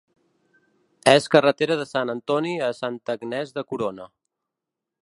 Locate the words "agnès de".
3.19-3.67